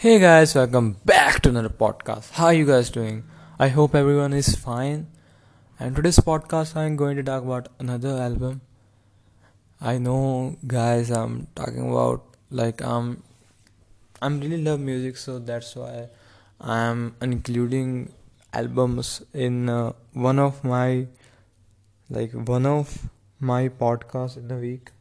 Hey 0.00 0.20
guys, 0.20 0.54
welcome 0.54 0.92
back 1.04 1.40
to 1.42 1.48
another 1.48 1.68
podcast. 1.68 2.30
How 2.34 2.44
are 2.46 2.52
you 2.54 2.64
guys 2.64 2.88
doing? 2.88 3.24
I 3.58 3.66
hope 3.66 3.96
everyone 3.96 4.32
is 4.32 4.54
fine. 4.54 5.08
And 5.80 5.96
today's 5.96 6.20
podcast, 6.20 6.76
I'm 6.76 6.94
going 6.94 7.16
to 7.16 7.24
talk 7.24 7.42
about 7.42 7.66
another 7.80 8.10
album. 8.10 8.60
I 9.80 9.98
know, 9.98 10.56
guys, 10.64 11.10
I'm 11.10 11.48
talking 11.56 11.90
about 11.90 12.22
like 12.48 12.80
I'm, 12.80 13.24
I'm 14.22 14.38
really 14.38 14.62
love 14.62 14.78
music, 14.78 15.16
so 15.16 15.40
that's 15.40 15.74
why 15.74 16.10
I'm 16.60 17.16
including 17.20 18.12
albums 18.52 19.24
in 19.34 19.68
uh, 19.68 19.94
one 20.12 20.38
of 20.38 20.62
my, 20.62 21.08
like 22.08 22.30
one 22.30 22.66
of 22.66 23.08
my 23.40 23.68
podcasts 23.68 24.36
in 24.36 24.48
a 24.52 24.60
week. 24.60 24.92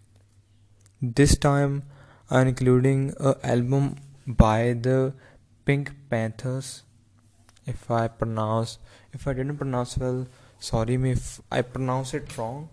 This 1.04 1.38
time, 1.38 1.84
I'm 2.32 2.48
including 2.48 3.14
a 3.20 3.36
album 3.44 3.98
by 4.28 4.74
the 4.74 5.14
Pink 5.66 5.92
Panthers. 6.10 6.84
If 7.66 7.90
I 7.90 8.08
pronounce, 8.08 8.78
if 9.14 9.28
I 9.28 9.34
didn't 9.34 9.58
pronounce 9.58 9.98
well, 9.98 10.28
sorry 10.60 10.98
me 10.98 11.12
if 11.12 11.42
I 11.52 11.62
pronounce 11.62 12.14
it 12.14 12.38
wrong. 12.38 12.70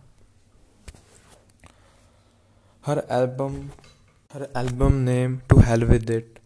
Her 2.83 3.05
album, 3.09 3.73
her 4.33 4.49
album 4.55 5.05
name 5.05 5.43
"To 5.49 5.61
Hell 5.61 5.87
with 5.87 6.11
It," 6.11 6.41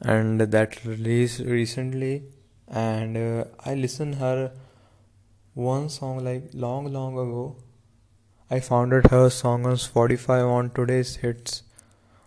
and 0.00 0.40
that 0.40 0.84
released 0.84 1.40
recently. 1.40 2.24
And 2.68 3.16
uh, 3.16 3.44
I 3.64 3.74
listened 3.74 4.16
her 4.16 4.52
one 5.54 5.88
song 5.88 6.24
like 6.24 6.50
long, 6.52 6.92
long 6.92 7.14
ago. 7.14 7.56
I 8.50 8.60
found 8.60 8.92
her 8.92 9.30
song 9.30 9.66
on 9.66 9.76
Spotify 9.76 10.40
on 10.46 10.70
today's 10.70 11.16
hits 11.16 11.62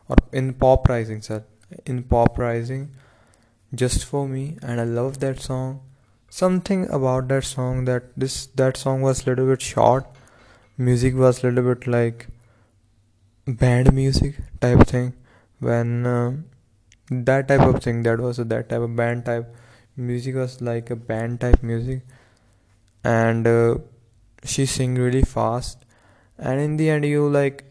or 0.07 0.17
in 0.31 0.53
pop 0.53 0.87
rising, 0.89 1.21
sir 1.21 1.43
in 1.85 2.03
pop 2.03 2.37
rising 2.37 2.91
just 3.73 4.05
for 4.05 4.27
me 4.27 4.57
and 4.61 4.79
i 4.79 4.83
love 4.83 5.19
that 5.19 5.39
song. 5.39 5.81
Something 6.29 6.89
about 6.89 7.27
that 7.29 7.45
song 7.45 7.85
that 7.85 8.07
this 8.17 8.47
that 8.61 8.77
song 8.77 9.01
was 9.01 9.25
little 9.25 9.47
bit 9.47 9.61
short. 9.61 10.05
Music 10.77 11.15
was 11.15 11.43
little 11.43 11.63
bit 11.63 11.87
like 11.87 12.27
band 13.47 13.93
music 13.93 14.39
type 14.59 14.85
thing. 14.87 15.13
When 15.59 16.05
uh, 16.05 16.33
that 17.09 17.47
type 17.47 17.61
of 17.61 17.81
thing 17.81 18.03
that 18.03 18.19
was 18.19 18.37
that 18.37 18.69
type 18.69 18.81
of 18.81 18.95
band 18.95 19.25
type. 19.25 19.55
Music 19.95 20.35
was 20.35 20.61
like 20.61 20.89
a 20.89 20.95
band 20.95 21.39
type 21.39 21.63
music. 21.63 22.01
And 23.03 23.47
uh, 23.47 23.75
she 24.43 24.65
sing 24.65 24.95
really 24.95 25.21
fast. 25.21 25.85
And 26.37 26.59
in 26.59 26.75
the 26.75 26.89
end 26.89 27.05
you 27.05 27.29
like 27.29 27.63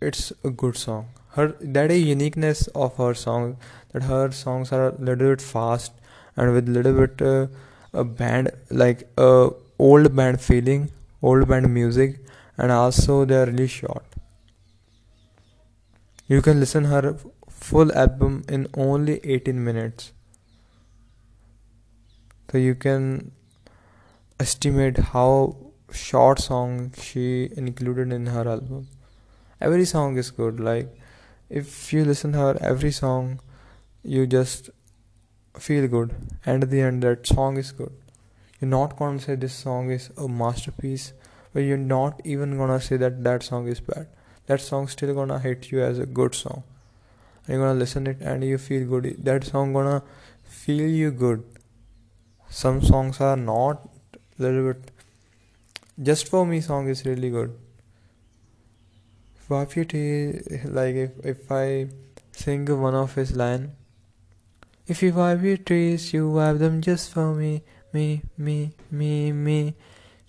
it's 0.00 0.32
a 0.42 0.50
good 0.50 0.76
song 0.76 1.08
her 1.38 1.48
that 1.78 1.90
a 1.96 1.98
uniqueness 1.98 2.66
of 2.84 3.00
her 3.04 3.14
song 3.22 3.56
that 3.92 4.04
her 4.10 4.30
songs 4.42 4.72
are 4.72 4.84
a 4.88 4.92
little 5.08 5.30
bit 5.30 5.42
fast 5.54 5.92
and 6.36 6.52
with 6.54 6.68
little 6.68 6.94
bit 7.00 7.22
uh, 7.30 7.46
a 7.92 8.04
band 8.04 8.50
like 8.70 9.08
a 9.16 9.50
old 9.78 10.14
band 10.20 10.40
feeling 10.40 10.88
old 11.22 11.48
band 11.48 11.72
music 11.72 12.18
and 12.56 12.72
also 12.72 13.24
they 13.24 13.36
are 13.36 13.46
really 13.46 13.66
short. 13.66 14.04
You 16.26 16.42
can 16.42 16.60
listen 16.60 16.84
her 16.84 17.16
full 17.48 17.92
album 17.92 18.44
in 18.48 18.66
only 18.74 19.20
18 19.24 19.64
minutes. 19.64 20.12
So 22.50 22.58
you 22.58 22.74
can 22.74 23.32
estimate 24.40 24.98
how 24.98 25.56
short 25.92 26.38
song 26.40 26.92
she 27.00 27.50
included 27.56 28.12
in 28.12 28.26
her 28.26 28.48
album. 28.48 28.88
Every 29.60 29.84
song 29.84 30.16
is 30.18 30.30
good 30.30 30.60
like 30.60 30.88
if 31.48 31.92
you 31.92 32.04
listen 32.04 32.34
her 32.34 32.56
every 32.60 32.90
song 32.90 33.40
you 34.02 34.26
just 34.26 34.70
feel 35.58 35.88
good. 35.88 36.14
And 36.46 36.62
at 36.62 36.70
the 36.70 36.80
end 36.80 37.02
that 37.02 37.26
song 37.26 37.56
is 37.56 37.72
good. 37.72 37.92
You're 38.60 38.70
not 38.70 38.96
gonna 38.96 39.20
say 39.20 39.34
this 39.34 39.54
song 39.54 39.90
is 39.90 40.10
a 40.16 40.28
masterpiece 40.28 41.12
but 41.52 41.60
you're 41.60 41.76
not 41.76 42.20
even 42.24 42.56
gonna 42.56 42.80
say 42.80 42.96
that 42.96 43.22
that 43.24 43.42
song 43.42 43.68
is 43.68 43.80
bad. 43.80 44.08
That 44.46 44.60
song 44.60 44.88
still 44.88 45.14
gonna 45.14 45.38
hit 45.38 45.70
you 45.70 45.82
as 45.82 45.98
a 45.98 46.06
good 46.06 46.34
song. 46.34 46.62
And 47.46 47.56
you're 47.56 47.66
gonna 47.66 47.78
listen 47.78 48.06
it 48.06 48.20
and 48.20 48.44
you 48.44 48.58
feel 48.58 48.86
good. 48.86 49.24
That 49.24 49.44
song 49.44 49.72
gonna 49.72 50.02
feel 50.44 50.88
you 50.88 51.10
good. 51.10 51.44
Some 52.50 52.82
songs 52.82 53.20
are 53.20 53.36
not 53.36 53.88
little 54.38 54.72
bit 54.72 54.90
just 56.00 56.28
for 56.28 56.46
me 56.46 56.60
song 56.60 56.88
is 56.88 57.04
really 57.04 57.28
good 57.28 57.54
tears 59.48 60.64
like 60.64 60.94
if, 60.94 61.10
if 61.24 61.52
I 61.52 61.88
sing 62.32 62.66
one 62.80 62.94
of 62.94 63.14
his 63.14 63.34
line 63.34 63.72
if 64.86 65.02
you 65.02 65.12
wipe 65.12 65.42
your 65.42 65.56
trees 65.56 66.12
you 66.12 66.30
wipe 66.30 66.58
them 66.58 66.80
just 66.80 67.10
for 67.10 67.34
me 67.34 67.62
me 67.92 68.22
me 68.36 68.72
me 68.90 69.32
me. 69.32 69.74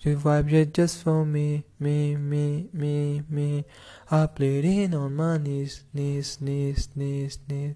You 0.00 0.18
wipe 0.24 0.50
it 0.50 0.72
just 0.72 1.02
for 1.02 1.26
me 1.26 1.64
me 1.78 2.16
me 2.16 2.68
me 2.72 3.22
me. 3.28 3.64
I 4.10 4.26
pleading 4.26 4.94
on 4.94 5.14
my 5.14 5.36
knees 5.36 5.84
knees 5.92 6.40
knees 6.40 6.88
knees 6.94 7.38
knees. 7.48 7.74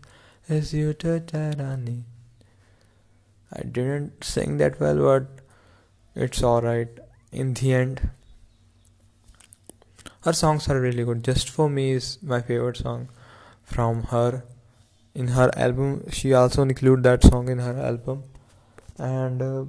As 0.49 0.72
you 0.72 0.94
touch 0.94 1.26
that 1.32 1.61
I 3.53 3.62
didn't 3.62 4.25
sing 4.25 4.56
that 4.59 4.81
well 4.81 4.97
but 4.97 5.26
it's 6.15 6.43
alright. 6.43 6.88
In 7.31 7.55
the 7.55 7.75
end 7.75 8.11
her 10.25 10.33
songs 10.33 10.69
are 10.69 10.81
really 10.81 11.05
good. 11.05 11.23
Just 11.23 11.51
for 11.51 11.69
me 11.69 11.93
is 11.93 12.19
my 12.23 12.41
favorite 12.41 12.77
song 12.77 13.09
from 13.62 14.03
her. 14.05 14.45
In 15.15 15.29
her 15.29 15.51
album 15.57 16.11
she 16.11 16.33
also 16.35 16.62
include 16.62 17.03
that 17.05 17.23
song 17.23 17.49
in 17.49 17.59
her 17.59 17.77
album. 17.79 18.25
And 18.99 19.43
uh, 19.43 19.65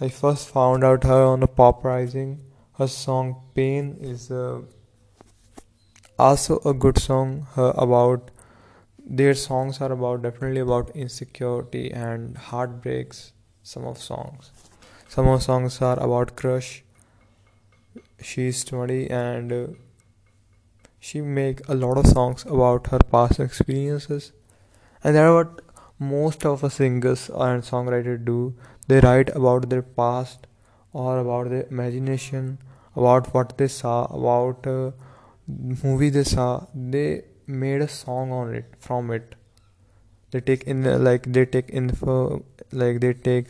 i 0.00 0.08
first 0.08 0.48
found 0.48 0.84
out 0.84 1.04
her 1.04 1.22
on 1.24 1.42
a 1.42 1.46
pop 1.46 1.84
rising. 1.84 2.40
Her 2.78 2.88
song 2.88 3.36
pain 3.54 3.96
is 4.00 4.30
uh, 4.30 4.62
also 6.18 6.58
a 6.64 6.74
good 6.74 6.98
song. 6.98 7.46
Her 7.54 7.72
about 7.76 8.30
their 9.06 9.34
songs 9.34 9.80
are 9.80 9.92
about 9.92 10.22
definitely 10.22 10.60
about 10.60 10.90
insecurity 10.94 11.90
and 11.92 12.36
heartbreaks. 12.36 13.32
Some 13.62 13.84
of 13.84 13.98
songs 13.98 14.50
some 15.14 15.28
of 15.28 15.42
songs 15.42 15.80
are 15.80 15.98
about 16.04 16.34
crush 16.34 16.82
she's 18.22 18.64
20 18.64 19.10
and 19.10 19.52
uh, 19.52 19.66
she 20.98 21.20
make 21.20 21.60
a 21.68 21.74
lot 21.74 21.98
of 21.98 22.06
songs 22.06 22.44
about 22.46 22.88
her 22.88 22.98
past 22.98 23.38
experiences. 23.40 24.32
And 25.02 25.16
that's 25.16 25.32
what 25.32 25.62
most 25.98 26.44
of 26.46 26.62
the 26.62 26.70
singers 26.70 27.28
and 27.28 27.62
songwriters 27.62 28.24
do. 28.24 28.54
They 28.88 29.00
write 29.00 29.30
about 29.36 29.68
their 29.70 29.82
past 29.82 30.46
or 30.92 31.18
about 31.18 31.50
their 31.50 31.66
imagination 31.70 32.58
about 32.96 33.32
what 33.34 33.58
they 33.58 33.68
saw 33.68 34.04
about 34.06 34.66
uh, 34.66 34.92
movie 35.48 36.10
they 36.10 36.24
saw. 36.24 36.66
They 36.74 37.24
made 37.46 37.82
a 37.82 37.88
song 37.88 38.32
on 38.32 38.54
it 38.54 38.66
from 38.78 39.10
it. 39.10 39.34
They 40.30 40.40
take 40.40 40.64
in 40.64 40.82
like 41.04 41.32
they 41.32 41.46
take 41.46 41.70
info 41.70 42.44
like 42.72 43.00
they 43.00 43.14
take 43.14 43.48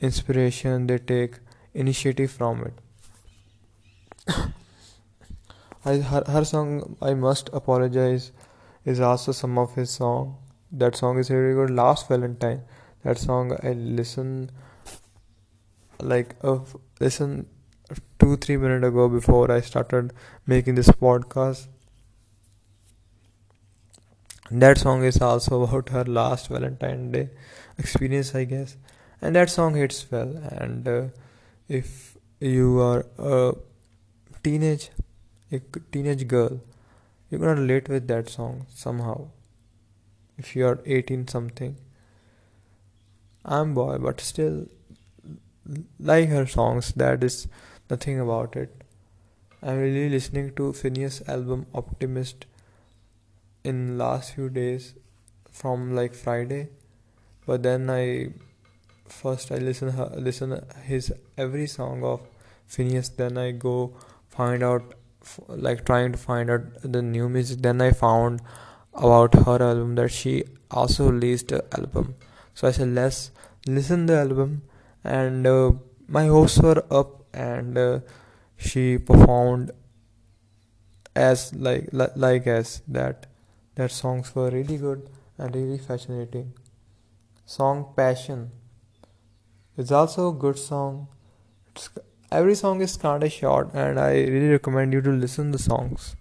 inspiration 0.00 0.86
they 0.86 0.98
take 0.98 1.38
initiative 1.74 2.30
from 2.30 2.62
it 2.64 2.81
I, 5.84 5.96
her, 5.96 6.22
her 6.26 6.44
song 6.44 6.96
I 7.02 7.14
must 7.14 7.50
apologize 7.52 8.32
is 8.84 9.00
also 9.00 9.32
some 9.32 9.58
of 9.58 9.74
his 9.74 9.90
song. 9.90 10.36
That 10.70 10.96
song 10.96 11.18
is 11.18 11.28
very 11.28 11.54
good. 11.54 11.70
Last 11.70 12.08
Valentine. 12.08 12.62
That 13.04 13.18
song 13.18 13.56
I 13.62 13.72
listen 13.72 14.50
like 16.00 16.34
a 16.42 16.60
listen 17.00 17.46
two 18.18 18.36
three 18.36 18.56
minutes 18.56 18.86
ago 18.86 19.08
before 19.08 19.50
I 19.50 19.60
started 19.60 20.12
making 20.46 20.76
this 20.76 20.88
podcast. 20.88 21.66
That 24.50 24.78
song 24.78 25.02
is 25.02 25.20
also 25.20 25.62
about 25.64 25.88
her 25.88 26.04
last 26.04 26.48
Valentine 26.48 27.10
Day 27.10 27.30
experience, 27.78 28.34
I 28.34 28.44
guess, 28.44 28.76
and 29.20 29.34
that 29.34 29.50
song 29.50 29.74
hits 29.74 30.10
well. 30.10 30.36
And 30.60 30.86
uh, 30.86 31.02
if 31.68 32.16
you 32.40 32.80
are 32.80 33.06
a 33.18 33.54
teenage 34.42 34.90
a 35.52 35.60
teenage 35.92 36.26
girl. 36.26 36.60
You're 37.30 37.40
gonna 37.40 37.60
relate 37.60 37.88
with 37.88 38.08
that 38.08 38.28
song 38.28 38.66
somehow. 38.74 39.28
If 40.38 40.56
you 40.56 40.66
are 40.66 40.80
18 40.86 41.28
something. 41.28 41.76
I'm 43.44 43.74
boy 43.74 43.98
but 43.98 44.20
still 44.20 44.66
like 45.98 46.28
her 46.28 46.46
songs 46.46 46.92
that 46.92 47.22
is 47.24 47.48
the 47.88 47.96
thing 47.96 48.20
about 48.20 48.56
it. 48.56 48.82
I'm 49.62 49.78
really 49.78 50.08
listening 50.08 50.54
to 50.56 50.72
Finneas 50.72 51.28
album 51.28 51.66
optimist 51.74 52.46
in 53.64 53.98
last 53.98 54.34
few 54.34 54.48
days 54.48 54.94
from 55.50 55.94
like 55.94 56.14
friday. 56.14 56.68
But 57.46 57.62
then 57.62 57.90
i 57.90 58.28
first 59.08 59.52
i 59.52 59.56
listen 59.56 59.90
her, 59.90 60.10
listen 60.16 60.64
his 60.84 61.12
every 61.36 61.66
song 61.66 62.02
of 62.02 62.20
Finneas 62.68 63.14
then 63.16 63.36
i 63.36 63.50
go 63.50 63.92
find 64.36 64.62
out 64.62 64.94
like 65.48 65.84
trying 65.84 66.12
to 66.12 66.18
find 66.18 66.50
out 66.50 66.62
the 66.82 67.02
new 67.02 67.28
music. 67.28 67.62
Then 67.62 67.80
i 67.80 67.90
found 67.92 68.40
about 68.94 69.34
her 69.46 69.58
album 69.68 69.94
that 69.96 70.10
she 70.10 70.44
also 70.70 71.10
released 71.10 71.52
an 71.52 71.62
album. 71.78 72.14
So 72.54 72.68
i 72.68 72.70
said 72.70 72.88
let's 72.88 73.30
listen 73.66 74.06
the 74.06 74.18
album. 74.18 74.62
And 75.04 75.46
uh, 75.46 75.72
my 76.08 76.26
hopes 76.26 76.58
were 76.58 76.84
up 76.90 77.24
and 77.34 77.78
uh, 77.78 78.00
she 78.56 78.98
performed 78.98 79.70
as 81.14 81.54
like 81.54 81.88
like 81.92 82.46
as 82.46 82.82
that. 82.88 83.26
That 83.74 83.90
songs 83.90 84.34
were 84.34 84.50
really 84.50 84.76
good 84.76 85.08
and 85.38 85.54
really 85.56 85.78
fascinating. 85.78 86.52
Song 87.46 87.92
passion 87.96 88.50
is 89.76 89.90
also 89.90 90.28
a 90.28 90.32
good 90.32 90.58
song. 90.58 91.08
It's, 91.70 91.88
every 92.38 92.54
song 92.54 92.80
is 92.80 92.96
kind 92.96 93.24
of 93.26 93.32
short 93.32 93.72
and 93.82 94.00
i 94.00 94.10
really 94.34 94.48
recommend 94.48 94.92
you 94.92 95.00
to 95.06 95.10
listen 95.10 95.50
the 95.50 95.58
songs. 95.58 96.16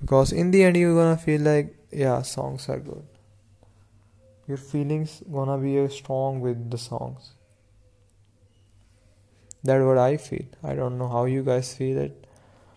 Because 0.00 0.32
in 0.32 0.50
the 0.50 0.62
end 0.64 0.76
you're 0.76 0.94
gonna 0.94 1.16
feel 1.16 1.40
like 1.40 1.74
yeah 1.90 2.22
songs 2.22 2.68
are 2.68 2.78
good. 2.78 3.04
Your 4.46 4.58
feelings 4.58 5.22
gonna 5.36 5.56
be 5.58 5.78
uh, 5.80 5.88
strong 5.88 6.40
with 6.40 6.70
the 6.70 6.78
songs. 6.78 7.32
That's 9.64 9.84
what 9.84 9.98
i 9.98 10.16
feel. 10.16 10.44
I 10.62 10.74
don't 10.74 10.98
know 10.98 11.08
how 11.08 11.24
you 11.24 11.42
guys 11.42 11.72
feel 11.74 11.98
it 11.98 12.26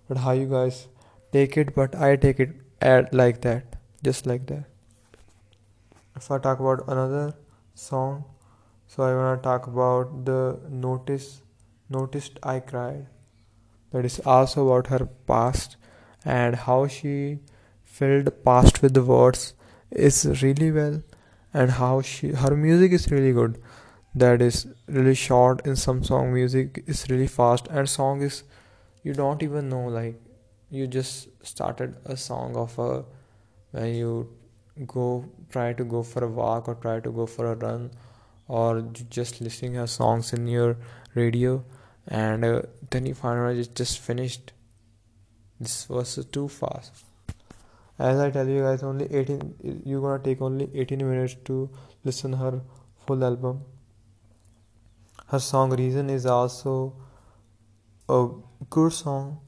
but 0.08 0.18
how 0.18 0.32
you 0.32 0.48
guys 0.56 0.88
take 1.34 1.58
it 1.64 1.76
but 1.76 1.96
i 1.96 2.16
take 2.16 2.40
it 2.40 2.56
at 2.94 3.14
like 3.14 3.42
that 3.42 3.76
just 4.04 4.26
like 4.26 4.48
that. 4.48 4.64
If 6.16 6.32
i 6.32 6.40
talk 6.48 6.60
about 6.60 6.88
another 6.88 7.36
song 7.76 8.26
so 8.88 9.04
i 9.04 9.14
want 9.16 9.42
to 9.42 9.48
talk 9.48 9.68
about 9.68 10.26
the 10.26 10.40
notice 10.88 11.30
noticed 11.90 12.40
i 12.44 12.60
cried 12.60 13.08
that 13.92 14.06
is 14.06 14.20
also 14.26 14.68
about 14.68 14.88
her 14.88 15.06
past 15.28 15.78
and 16.24 16.56
how 16.56 16.88
she 16.88 17.40
filled 17.84 18.32
past 18.44 18.82
with 18.82 18.94
the 18.94 19.04
words 19.04 19.54
is 19.92 20.26
really 20.44 20.72
well 20.72 21.02
and 21.54 21.72
how 21.72 22.02
she 22.02 22.32
her 22.32 22.56
music 22.56 22.92
is 22.92 23.10
really 23.12 23.32
good. 23.32 23.62
That 24.16 24.42
is 24.42 24.68
really 24.88 25.16
short 25.16 25.66
in 25.66 25.76
some 25.76 26.04
song. 26.04 26.34
Music 26.34 26.84
is 26.88 27.06
really 27.10 27.28
fast 27.28 27.68
and 27.68 27.90
song 27.90 28.22
is 28.22 28.44
you 29.04 29.14
don't 29.14 29.42
even 29.44 29.70
know 29.70 29.86
like 29.86 30.20
you 30.70 30.88
just 30.88 31.30
started 31.42 31.96
a 32.06 32.18
song 32.18 32.56
of 32.56 32.78
a 32.78 33.06
when 33.72 33.96
you 33.96 34.30
go 34.88 35.26
try 35.50 35.74
to 35.74 35.84
go 35.84 36.04
for 36.04 36.24
a 36.24 36.28
walk 36.28 36.68
or 36.68 36.76
try 36.76 37.00
to 37.00 37.12
go 37.12 37.26
for 37.26 37.52
a 37.52 37.56
run 37.56 37.92
or 38.48 38.82
just 39.10 39.42
listening 39.42 39.76
her 39.76 39.88
songs 39.88 40.34
in 40.34 40.48
your 40.48 40.76
radio 41.16 41.64
and 42.10 42.44
uh, 42.44 42.62
then 42.90 43.08
out 43.24 43.56
it's 43.56 43.68
just 43.68 44.00
finished. 44.00 44.52
This 45.60 45.88
was 45.88 46.26
too 46.32 46.48
fast. 46.48 47.06
As 48.00 48.18
i 48.18 48.30
tell 48.32 48.48
you 48.48 48.62
guys 48.62 48.82
only 48.82 49.14
18 49.14 49.82
you're 49.86 50.02
gonna 50.02 50.24
take 50.24 50.42
only 50.42 50.70
18 50.74 51.00
minutes 51.00 51.36
to 51.46 51.70
listen 52.04 52.34
her 52.34 52.62
full 53.06 53.24
album. 53.24 53.62
Her 55.28 55.40
song 55.40 55.72
reason 55.72 56.10
is 56.10 56.26
also 56.26 56.96
a 58.08 58.30
good 58.70 58.94
song. 58.94 59.42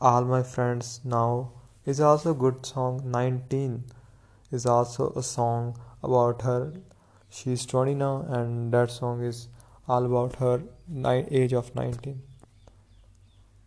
All 0.00 0.24
my 0.24 0.42
friends 0.42 1.00
now 1.04 1.52
is 1.86 2.00
also 2.00 2.32
a 2.32 2.34
good 2.34 2.66
song. 2.66 3.00
19 3.06 3.84
is 4.50 4.66
also 4.66 5.12
a 5.16 5.22
song 5.22 5.78
about 6.02 6.42
her. 6.42 6.74
She's 7.30 7.64
20 7.64 7.94
now 7.94 8.26
and 8.28 8.72
that 8.72 8.90
song 8.90 9.22
is 9.22 9.48
all 9.88 10.04
about 10.04 10.36
her 10.36 10.62
age 11.42 11.52
of 11.52 11.74
19 11.74 12.20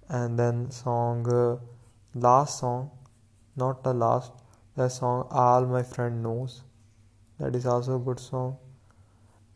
and 0.09 0.37
then 0.37 0.69
song 0.71 1.27
uh, 1.29 1.57
last 2.13 2.59
song 2.59 2.91
not 3.55 3.83
the 3.83 3.93
last 3.93 4.31
that 4.75 4.91
song 4.91 5.27
all 5.29 5.65
my 5.65 5.83
friend 5.83 6.23
knows. 6.23 6.61
That 7.39 7.55
is 7.55 7.65
also 7.65 7.97
a 7.97 7.99
good 7.99 8.19
song. 8.19 8.57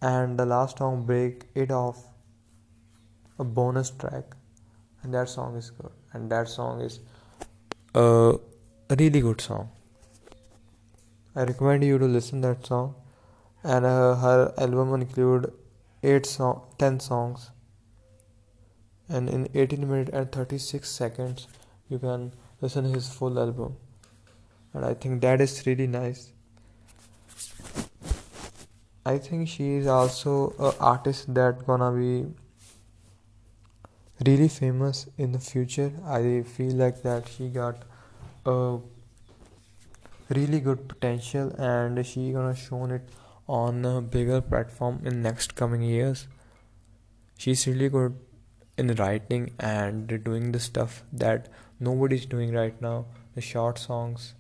And 0.01 0.37
the 0.37 0.45
last 0.45 0.77
song 0.77 1.05
break 1.05 1.45
it 1.55 1.71
off 1.71 2.03
a 3.39 3.43
bonus 3.43 3.91
track. 3.91 4.35
And 5.03 5.13
that 5.13 5.29
song 5.29 5.55
is 5.55 5.69
good. 5.69 5.91
And 6.13 6.29
that 6.31 6.49
song 6.49 6.81
is 6.81 6.99
a 7.93 8.37
really 8.89 9.21
good 9.21 9.39
song. 9.39 9.69
I 11.35 11.43
recommend 11.43 11.83
you 11.83 11.97
to 11.97 12.05
listen 12.05 12.41
that 12.41 12.65
song. 12.65 12.95
And 13.63 13.85
uh, 13.85 14.15
her 14.15 14.53
album 14.57 14.93
include 15.01 15.51
8 16.13 16.25
song 16.25 16.61
10 16.77 16.99
songs. 16.99 17.49
And 19.09 19.29
in 19.29 19.47
18 19.53 19.89
minutes 19.89 20.11
and 20.11 20.31
36 20.31 20.89
seconds 20.89 21.47
you 21.89 21.99
can 21.99 22.31
listen 22.61 22.93
his 22.93 23.09
full 23.09 23.39
album. 23.39 23.75
And 24.73 24.85
i 24.85 24.93
think 24.93 25.21
that 25.21 25.41
is 25.41 25.65
really 25.67 25.87
nice. 25.87 26.31
I 29.07 29.17
think 29.19 29.47
she 29.47 29.69
is 29.75 29.87
also 29.95 30.53
a 30.59 30.73
artist 30.79 31.33
that 31.35 31.65
gonna 31.67 31.91
be 31.91 32.25
really 34.25 34.47
famous 34.47 35.05
in 35.17 35.31
the 35.31 35.39
future. 35.39 35.91
I 36.05 36.41
feel 36.55 36.73
like 36.73 37.03
that 37.03 37.27
she 37.27 37.49
got 37.49 37.83
a 38.45 38.79
really 40.29 40.59
good 40.59 40.87
potential 40.87 41.53
and 41.59 42.03
she 42.05 42.31
gonna 42.31 42.55
shown 42.55 42.91
it 42.91 43.09
on 43.47 43.85
a 43.85 44.01
bigger 44.01 44.41
platform 44.41 45.01
in 45.05 45.21
next 45.21 45.55
coming 45.55 45.81
years. 45.81 46.27
She's 47.37 47.67
really 47.67 47.89
good 47.89 48.15
in 48.77 48.93
writing 48.95 49.51
and 49.59 50.07
doing 50.23 50.51
the 50.51 50.59
stuff 50.59 51.03
that 51.13 51.49
nobody's 51.79 52.25
doing 52.25 52.53
right 52.53 52.81
now 52.81 53.05
the 53.35 53.41
short 53.41 53.77
songs 53.77 54.33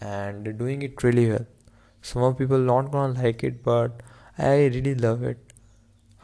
and 0.00 0.56
doing 0.58 0.82
it 0.82 1.02
really 1.02 1.28
well. 1.30 1.46
Some 2.02 2.34
people 2.34 2.58
not 2.58 2.90
gonna 2.90 3.20
like 3.20 3.44
it 3.44 3.62
but 3.62 4.02
i 4.38 4.66
really 4.66 4.94
love 4.94 5.22
it. 5.22 5.38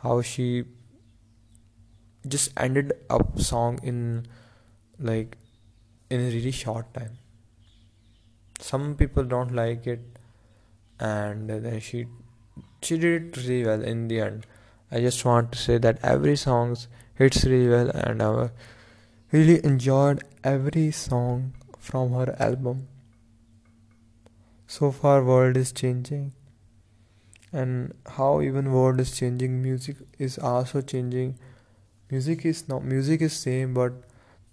How 0.03 0.23
she 0.23 0.65
just 2.27 2.51
ended 2.57 2.93
up 3.11 3.41
song 3.41 3.79
in 3.83 4.27
like 4.99 5.37
in 6.11 6.21
a 6.21 6.31
really 6.31 6.51
short 6.51 6.93
time. 6.95 7.19
Some 8.61 8.95
people 8.95 9.25
don't 9.25 9.55
like 9.55 9.87
it 9.87 10.01
and 10.99 11.51
then 11.51 11.81
she 11.81 12.07
she 12.83 12.99
did 12.99 13.23
it 13.23 13.37
really 13.37 13.65
well 13.67 13.83
in 13.83 14.09
the 14.09 14.21
end. 14.21 14.47
I 14.91 15.01
just 15.01 15.25
want 15.25 15.53
to 15.53 15.59
say 15.59 15.79
that 15.79 15.99
every 16.03 16.37
songs 16.37 16.89
hits 17.15 17.45
really 17.45 17.69
well 17.69 17.91
and 17.91 18.23
I 18.23 18.51
really 19.33 19.65
enjoyed 19.65 20.23
every 20.45 20.91
song 20.91 21.55
from 21.79 22.13
her 22.13 22.37
album. 22.39 22.89
So 24.67 24.91
far 24.91 25.25
world 25.25 25.57
is 25.57 25.73
changing 25.73 26.33
and 27.53 27.95
how 28.07 28.41
even 28.41 28.73
world 28.73 29.01
is 29.01 29.17
changing 29.17 29.63
music 29.63 29.97
is 30.19 30.39
also 30.39 30.81
changing. 30.81 31.39
Music 32.11 32.45
is 32.45 32.69
not 32.69 32.85
music 32.85 33.21
is 33.21 33.33
same 33.33 33.75
but 33.75 33.93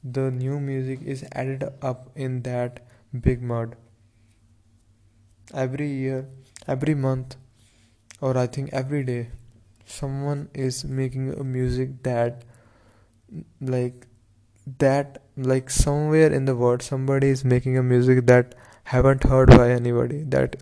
the 0.04 0.32
new 0.32 0.60
music 0.60 1.02
is 1.04 1.24
added 1.32 1.64
up 1.82 2.10
in 2.16 2.42
that 2.42 2.80
big 3.22 3.42
mud 3.42 3.76
every 5.54 5.90
year 5.90 6.26
every 6.68 6.96
month 6.96 7.36
or 8.22 8.38
i 8.38 8.46
think 8.48 8.70
every 8.74 9.04
day 9.04 9.28
someone 9.86 10.48
is 10.54 10.84
making 10.86 11.34
a 11.34 11.44
music 11.44 12.02
that 12.04 12.44
like 13.62 14.08
that 14.80 15.22
like 15.36 15.70
somewhere 15.70 16.32
in 16.32 16.46
the 16.46 16.56
world 16.56 16.82
somebody 16.82 17.30
is 17.30 17.44
making 17.44 17.78
a 17.78 17.84
music 17.84 18.26
that 18.26 18.56
haven't 18.86 19.24
heard 19.24 19.50
by 19.50 19.70
anybody 19.70 20.24
that 20.24 20.56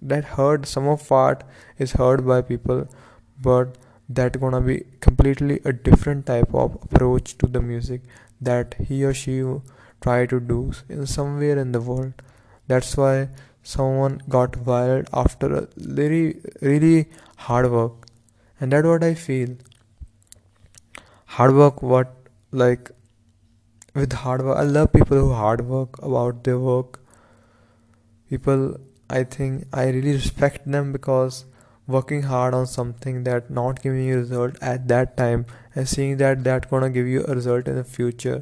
that 0.00 0.24
heard 0.36 0.66
some 0.66 0.86
of 0.86 1.10
art 1.10 1.44
is 1.78 1.92
heard 1.92 2.26
by 2.26 2.40
people 2.40 2.86
but 3.40 3.76
that 4.08 4.40
gonna 4.40 4.60
be 4.60 4.84
completely 5.00 5.60
a 5.64 5.72
different 5.72 6.26
type 6.26 6.54
of 6.54 6.74
approach 6.82 7.36
to 7.38 7.46
the 7.46 7.60
music 7.60 8.02
that 8.40 8.74
he 8.88 9.04
or 9.04 9.12
she 9.12 9.42
try 10.00 10.26
to 10.26 10.40
do 10.40 10.72
in 10.88 11.06
somewhere 11.06 11.58
in 11.58 11.72
the 11.72 11.80
world. 11.80 12.14
That's 12.66 12.96
why 12.96 13.28
someone 13.70 14.20
got 14.34 14.52
viral 14.68 15.08
after 15.22 15.48
a 15.56 15.62
really 16.00 16.40
really 16.68 17.08
hard 17.46 17.70
work. 17.70 18.06
And 18.60 18.72
that's 18.72 18.86
what 18.90 19.04
i 19.08 19.14
feel. 19.14 19.56
Hard 21.38 21.54
work 21.54 21.82
what 21.82 22.14
like 22.62 22.90
with 23.94 24.14
hard 24.22 24.44
work 24.46 24.56
i 24.60 24.62
love 24.76 24.92
people 24.92 25.18
who 25.18 25.32
hard 25.40 25.64
work 25.72 26.00
about 26.10 26.44
their 26.44 26.58
work. 26.58 27.00
People 28.30 28.64
i 29.18 29.22
think 29.34 29.66
i 29.82 29.84
really 29.98 30.14
respect 30.20 30.70
them 30.76 30.92
because 30.96 31.44
working 31.98 32.22
hard 32.30 32.54
on 32.54 32.66
something 32.76 33.20
that 33.28 33.50
not 33.58 33.82
giving 33.82 34.06
you 34.06 34.16
result 34.22 34.58
at 34.70 34.88
that 34.94 35.16
time 35.20 35.44
and 35.74 35.88
seeing 35.96 36.16
that 36.24 36.42
that 36.48 36.70
gonna 36.70 36.90
give 36.96 37.12
you 37.16 37.26
a 37.26 37.34
result 37.42 37.68
in 37.74 37.76
the 37.82 37.84
future. 37.98 38.38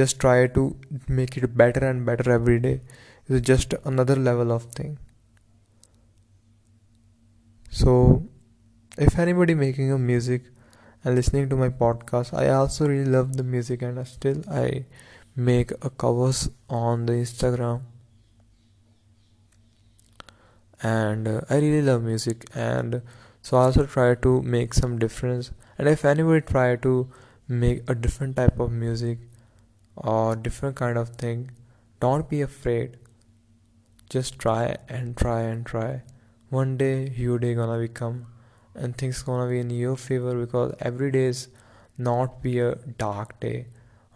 Just 0.00 0.20
try 0.20 0.36
to 0.58 0.68
make 1.08 1.36
it 1.36 1.56
better 1.62 1.86
and 1.92 2.06
better 2.10 2.30
every 2.40 2.58
day 2.68 2.76
is 3.28 3.40
just 3.40 3.74
another 3.84 4.16
level 4.16 4.52
of 4.52 4.64
thing. 4.64 4.98
So 7.70 8.28
if 8.98 9.18
anybody 9.18 9.54
making 9.54 9.90
a 9.90 9.98
music 9.98 10.42
and 11.04 11.14
listening 11.14 11.48
to 11.48 11.56
my 11.56 11.68
podcast 11.68 12.34
i 12.38 12.48
also 12.50 12.86
really 12.86 13.10
love 13.10 13.36
the 13.36 13.42
music 13.42 13.80
and 13.82 14.06
still 14.06 14.42
i 14.50 14.84
make 15.34 15.70
a 15.80 15.88
covers 15.88 16.50
on 16.68 17.06
the 17.06 17.14
instagram. 17.14 17.80
And 20.82 21.28
uh, 21.28 21.40
I 21.48 21.56
really 21.56 21.82
love 21.82 22.02
music 22.02 22.48
and 22.54 23.02
so 23.40 23.56
I 23.56 23.64
also 23.64 23.86
try 23.86 24.14
to 24.16 24.42
make 24.42 24.74
some 24.74 24.98
difference. 24.98 25.52
And 25.78 25.88
if 25.88 26.04
anybody 26.04 26.40
try 26.40 26.76
to 26.76 27.08
make 27.48 27.88
a 27.88 27.94
different 27.94 28.36
type 28.36 28.58
of 28.58 28.72
music 28.72 29.18
or 29.96 30.36
different 30.36 30.76
kind 30.76 30.98
of 30.98 31.10
thing 31.10 31.50
don't 32.00 32.28
be 32.28 32.40
afraid 32.40 32.96
just 34.12 34.38
try 34.38 34.76
and 34.88 35.16
try 35.16 35.40
and 35.42 35.64
try. 35.66 36.02
One 36.50 36.76
day 36.76 37.12
your 37.16 37.38
day 37.38 37.54
gonna 37.54 37.78
become 37.78 38.26
and 38.74 38.96
things 38.96 39.22
gonna 39.22 39.48
be 39.50 39.60
in 39.60 39.70
your 39.70 39.96
favor 39.96 40.34
because 40.44 40.74
every 40.80 41.10
day 41.10 41.24
is 41.26 41.48
not 41.98 42.42
be 42.42 42.58
a 42.60 42.74
dark 43.04 43.38
day 43.40 43.66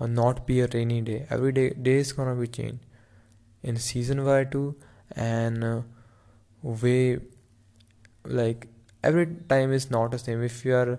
or 0.01 0.09
not 0.09 0.47
be 0.47 0.61
a 0.61 0.69
rainy 0.75 1.01
day. 1.01 1.27
Every 1.31 1.53
day 1.53 1.71
day 1.71 1.97
is 2.07 2.13
gonna 2.13 2.35
be 2.35 2.47
changed. 2.47 2.85
In 3.63 3.77
season 3.77 4.25
y 4.25 4.45
too 4.45 4.77
and 5.17 5.65
uh, 5.65 5.81
way 6.63 7.19
like 8.25 8.69
every 9.03 9.27
time 9.49 9.73
is 9.73 9.91
not 9.91 10.11
the 10.11 10.19
same. 10.19 10.43
If 10.43 10.65
you 10.65 10.75
are 10.75 10.99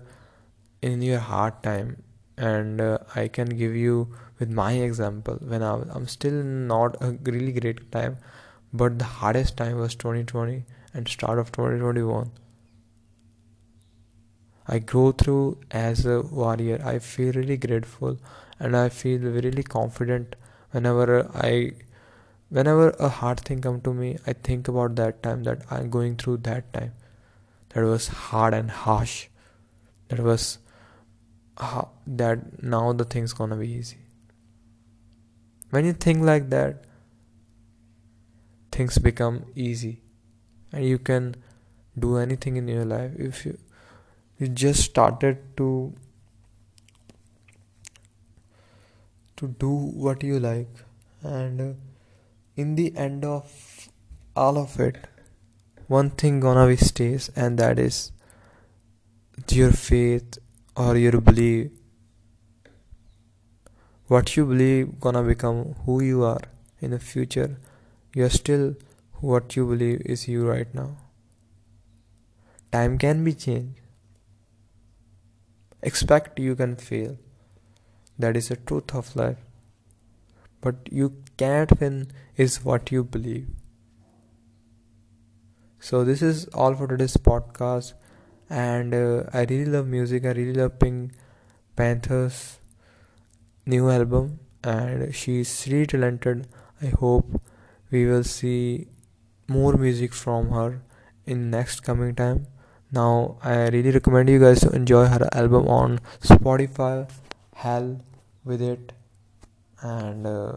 in 0.82 1.02
your 1.02 1.18
hard 1.18 1.62
time 1.62 2.02
and 2.36 2.80
uh, 2.80 2.98
i 3.16 3.28
can 3.28 3.48
give 3.48 3.74
you 3.74 4.08
with 4.38 4.50
my 4.50 4.72
example 4.72 5.36
when 5.42 5.62
I, 5.62 5.74
i'm 5.94 6.06
still 6.06 6.32
not 6.32 6.96
a 7.02 7.12
really 7.24 7.52
great 7.52 7.90
time 7.92 8.18
but 8.72 8.98
the 8.98 9.04
hardest 9.04 9.56
time 9.56 9.78
was 9.78 9.94
2020 9.94 10.64
and 10.94 11.08
start 11.08 11.38
of 11.38 11.52
2021 11.52 12.30
I 14.70 14.78
grow 14.80 15.12
through 15.12 15.58
as 15.70 16.04
a 16.04 16.20
warrior. 16.20 16.80
I 16.84 16.98
feel 16.98 17.32
really 17.32 17.56
grateful 17.56 18.18
and 18.60 18.76
I 18.76 18.90
feel 18.90 19.20
really 19.20 19.62
confident 19.62 20.36
whenever 20.72 21.30
I 21.34 21.72
whenever 22.50 22.90
a 22.90 23.08
hard 23.08 23.40
thing 23.40 23.62
come 23.62 23.80
to 23.82 23.94
me 23.94 24.18
I 24.26 24.34
think 24.34 24.68
about 24.68 24.94
that 24.96 25.22
time 25.22 25.44
that 25.44 25.62
I'm 25.70 25.88
going 25.88 26.16
through 26.16 26.38
that 26.48 26.70
time. 26.74 26.92
That 27.70 27.84
was 27.84 28.08
hard 28.08 28.52
and 28.52 28.70
harsh. 28.70 29.28
That 30.08 30.20
was 30.20 30.58
uh, 31.56 31.84
that 32.06 32.62
now 32.62 32.92
the 32.92 33.04
thing's 33.04 33.32
gonna 33.32 33.56
be 33.56 33.68
easy. 33.68 33.98
When 35.70 35.86
you 35.86 35.94
think 35.94 36.22
like 36.22 36.50
that 36.50 36.84
things 38.78 38.98
become 39.06 39.38
easy. 39.68 39.94
And 40.72 40.84
you 40.84 40.98
can 41.10 41.34
do 42.06 42.16
anything 42.18 42.56
in 42.56 42.68
your 42.68 42.84
life. 42.84 43.12
If 43.28 43.44
you 43.46 43.58
you 44.38 44.48
just 44.62 44.84
started 44.88 45.38
to 45.60 45.68
to 49.40 49.48
do 49.64 49.70
what 50.06 50.22
you 50.22 50.40
like. 50.40 50.84
And 51.22 51.60
uh, 51.60 51.72
in 52.56 52.74
the 52.76 52.90
end 52.96 53.24
of 53.24 53.88
all 54.36 54.58
of 54.58 54.78
it 54.88 55.08
one 55.88 56.10
thing 56.22 56.38
gonna 56.40 56.66
be 56.68 56.76
stays 56.76 57.30
and 57.34 57.58
that 57.58 57.78
is 57.78 58.12
your 59.60 59.70
faith 59.72 60.38
or 60.76 60.96
your 60.96 61.20
belief. 61.20 61.70
What 64.06 64.36
you 64.36 64.44
believe 64.46 65.00
gonna 65.00 65.22
become 65.22 65.74
who 65.86 66.02
you 66.02 66.22
are 66.24 66.42
in 66.80 66.92
the 66.92 66.98
future 66.98 67.56
you're 68.14 68.30
still 68.30 68.74
what 69.20 69.56
you 69.56 69.66
believe 69.66 70.02
is 70.04 70.28
you 70.28 70.46
right 70.48 70.72
now. 70.74 70.96
Time 72.72 72.98
can 72.98 73.24
be 73.24 73.34
changed. 73.34 73.80
Expect 75.82 76.38
you 76.38 76.54
can 76.56 76.76
fail. 76.76 77.16
That 78.18 78.36
is 78.36 78.48
the 78.48 78.56
truth 78.56 78.94
of 78.94 79.14
life. 79.16 79.38
But 80.60 80.88
you 80.90 81.14
can't 81.36 81.80
win 81.80 82.10
is 82.36 82.64
what 82.64 82.90
you 82.90 83.04
believe. 83.04 83.48
So 85.78 86.02
this 86.04 86.20
is 86.20 86.46
all 86.48 86.74
for 86.74 86.88
today's 86.88 87.16
podcast. 87.16 87.92
And 88.50 88.94
uh, 88.94 89.24
i 89.32 89.42
really 89.44 89.66
love 89.66 89.86
music. 89.86 90.24
I 90.24 90.32
really 90.32 90.54
love 90.54 90.78
pink 90.78 91.12
panther's 91.76 92.58
new 93.66 93.88
album. 93.88 94.40
And 94.64 95.14
she's 95.14 95.66
really 95.70 95.86
talented. 95.86 96.48
I 96.82 96.86
hope 96.86 97.40
we 97.90 98.06
will 98.06 98.24
see 98.24 98.88
more 99.48 99.74
music 99.74 100.12
from 100.12 100.50
her 100.50 100.82
in 101.26 101.50
next 101.50 101.80
coming 101.80 102.14
time. 102.14 102.46
Now 102.90 103.36
i 103.42 103.68
really 103.68 103.90
recommend 103.90 104.28
you 104.30 104.38
guys 104.40 104.60
to 104.60 104.70
enjoy 104.70 105.06
her 105.06 105.28
album 105.32 105.68
on 105.68 106.00
spotify. 106.20 107.10
Hell 107.54 108.00
with 108.44 108.62
it. 108.62 108.92
And 109.82 110.26
uh, 110.26 110.56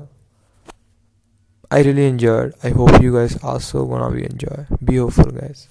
i 1.70 1.82
really 1.82 2.08
enjoyed. 2.08 2.54
I 2.64 2.70
hope 2.70 3.02
you 3.02 3.14
guys 3.14 3.38
also 3.44 3.86
gonna 3.86 4.16
be 4.16 4.26
enjoy. 4.26 4.66
Be 4.84 4.98
hopeful 4.98 5.32
guys 5.32 5.68